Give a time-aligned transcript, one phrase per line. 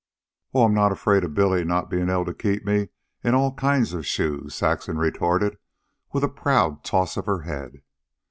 [0.55, 2.89] "Oh, I'm not afraid of Billy not being able to keep me
[3.23, 5.59] in all kinds of shoes," Saxon retorted
[6.11, 7.83] with a proud toss of her head.